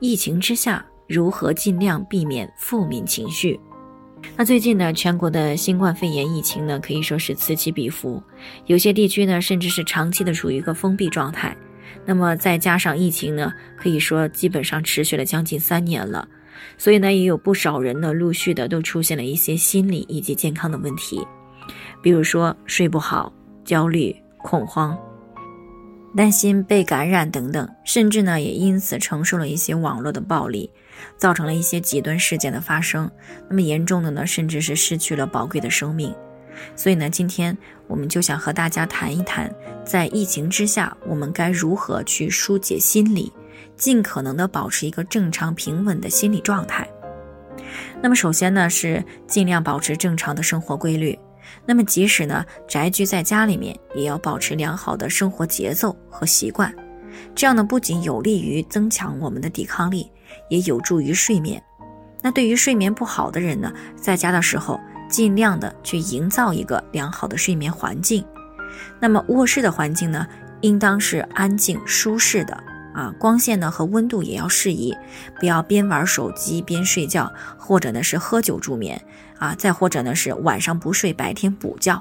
[0.00, 3.58] 疫情之下，如何尽量避免负面情绪？
[4.36, 8.22] 那最近呢，全国的新冠肺炎疫情呢，可以说是此起彼伏，
[8.66, 11.56] 有些地区呢，甚至是长期的处于一个封闭状态。
[12.04, 16.28] 那么再加上疫情呢，可以说基本上持续了将近三年了，
[16.78, 21.20] 所以呢，也有不少人呢，陆续的都出现了一些心理以及健康的问题，
[22.00, 23.32] 比如说睡不好、
[23.64, 24.96] 焦虑、恐慌。
[26.16, 30.70] 担心被感染等等，甚至呢也因此承受了一些网络的暴力，
[31.16, 33.10] 造成了一些极端事件的发生。
[33.48, 36.14] 那么严重的呢，甚至是失去了宝贵的生命。
[36.76, 39.50] 所以呢，今天我们就想和大家谈一谈，
[39.84, 43.32] 在疫情之下，我们该如何去疏解心理，
[43.74, 46.86] 尽可能的保持一个正常平稳的心理状态。
[48.02, 51.18] 那么首先呢，是尽量保持正常的生活规律。
[51.66, 56.74] 那么，即使呢宅居在家里面，也要保持良好的生活节奏和习惯。
[57.34, 60.10] 这样呢，不仅有利于增强我们的抵抗力，
[60.48, 61.62] 也有助于睡眠。
[62.22, 68.24] 那对于睡眠不好的人呢，在家的时候尽量的去营造一个良好的睡眠环境。
[68.98, 70.26] 那么卧室的环境呢，
[70.62, 72.54] 应当是安静舒适的
[72.94, 74.96] 啊，光线呢和温度也要适宜，
[75.38, 79.00] 不要边玩手机边睡觉，或者呢是喝酒助眠。
[79.42, 82.00] 啊，再或者呢是晚上不睡，白天补觉，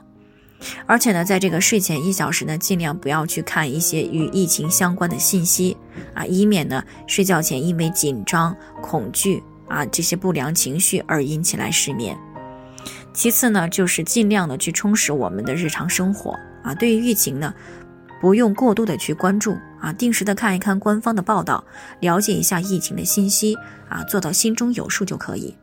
[0.86, 5.76] 而且呢，在这个睡前一小时呢，尽量不要去看一些与疫情相关的信息
[6.14, 12.16] 啊，以免呢睡觉前因为紧张、恐惧啊这些不良情绪而引起来失眠。
[13.12, 17.52] 其次呢，就是尽量的去充实我们的日常生活啊，对于疫情呢，
[18.22, 21.64] 不用过度的去关注啊，定时的看一看官方的报道，
[22.02, 23.58] 了解一下疫情的信息
[23.90, 25.56] 啊，做到心中有数就可以。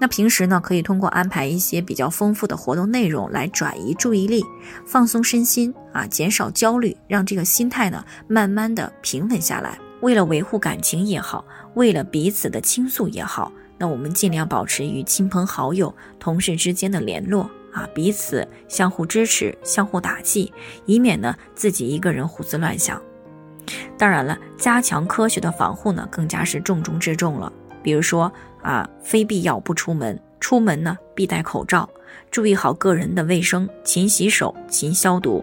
[0.00, 4.44] 那平时呢，可以通过安排一些比较丰富的活动内容来转移注意力，
[4.86, 9.78] 放松身心啊，减少焦虑，让这个心态呢慢慢的平稳下来。
[10.00, 11.44] 为了维护感情也好，
[11.74, 20.52] 为了彼此的倾诉也好，那我们尽量保持与亲朋好友、同事之间的联络啊，彼此相互支持、相互打气，
[20.86, 23.02] 以免呢自己一个人胡思乱想。
[23.98, 27.52] 当然了，加强科学的防护呢，更加是重中之重了。
[27.88, 31.88] 比如说啊，非必要不出门，出门呢必戴口罩，
[32.30, 35.42] 注意好个人的卫生，勤洗手，勤消毒，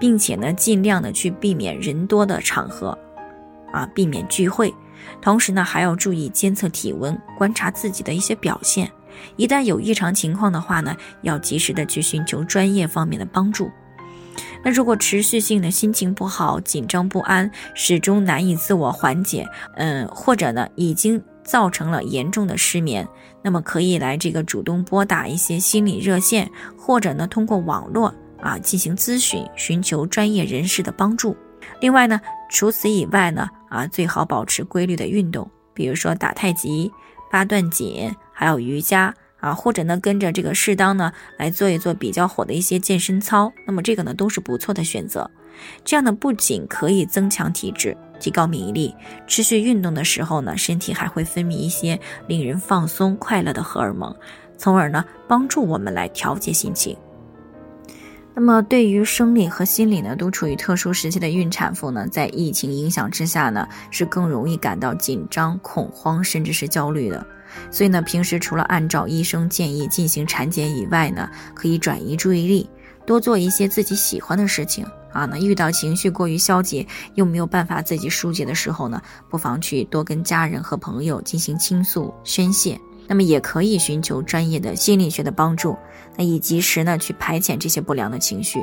[0.00, 2.98] 并且呢尽量的去避免人多的场合，
[3.74, 4.72] 啊，避免聚会。
[5.20, 8.90] 同时呢还要注意监测体温，观察自己的一些表现，
[9.36, 13.70] 一旦有异常情况的话呢，要及时的去寻求专业方面的帮助。
[14.64, 21.22] 那如果持续性的心情不好、紧张不安，始终难以自我缓解，嗯，或者呢已经。
[21.44, 23.06] 造成了严重的失眠，
[23.42, 31.36] 那么可以来这个主动拨打一些心理热线，或者呢通过网络啊进行咨询，寻求专业人士的帮助。
[31.80, 32.20] 另外呢，
[32.50, 36.90] 除此以外呢啊最好保持规律的运动，比如说打太极、
[37.30, 45.30] 八段锦，还有瑜伽啊，或者呢跟着这个适当呢来做一做比较火的一些健身操，那么这个呢都是不错的选择。
[45.84, 47.96] 这样呢不仅可以增强体质。
[48.22, 48.94] 提高免疫力，
[49.26, 54.14] 持续运动的时候呢，身体还会分泌一些令人放松、快乐的荷尔蒙，
[54.56, 56.96] 从而呢帮助我们来调节心情。
[58.32, 67.26] 那么，对于生理和心理呢都处于特殊时期的孕产妇呢，在疫情影响之下呢，是更容易感到紧张、恐慌，甚至是焦虑的。
[67.70, 72.70] 所以呢，平时除了按照医生建议进行产检以外呢，可以转移注意力，
[73.04, 74.86] 多做一些自己喜欢的事情。
[75.12, 82.80] 啊，那遇到情绪过于消极又没有办法自己疏解的时候呢，不妨去多跟家人和朋友进行倾诉宣泄。
[83.08, 85.76] 那么也可以寻求专业的心理学的帮助，
[86.16, 88.60] 那以及时呢去排遣这些不良的情绪。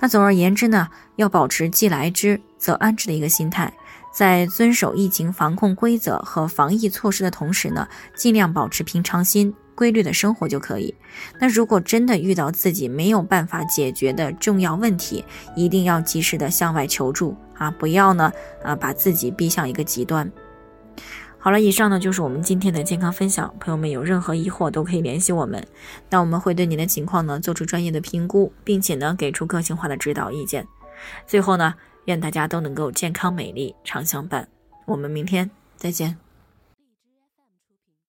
[0.00, 3.72] 那总而言之呢，要保持既来之则安之的一个心态，
[4.12, 7.86] 在遵守疫情防控规则和防疫措施的同时呢，
[8.16, 9.54] 尽量保持平常心。
[9.80, 10.94] 规律的生活就可以。
[11.40, 15.24] 那如果真的遇到自己没有办法解决的重要问题，
[15.56, 17.70] 一定要及时的向外求助啊！
[17.70, 18.30] 不要呢
[18.62, 20.30] 啊把自己逼向一个极端。
[21.38, 23.54] 好了，以上呢就是我们今天的健康分享。
[23.58, 25.66] 朋友们有任何疑惑都可以联系我们，
[26.10, 30.66] 那我们会对您的情况呢做出专业的评估，并且呢给出个性化的指导意见。
[31.26, 31.74] 最后呢，
[32.04, 34.46] 愿大家都能够健康美丽常相伴。
[34.84, 36.29] 我们明天再见。